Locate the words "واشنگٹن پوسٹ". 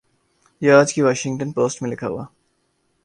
1.01-1.81